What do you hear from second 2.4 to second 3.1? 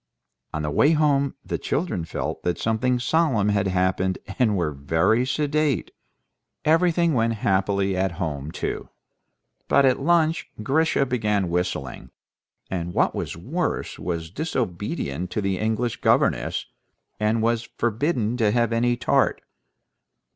that something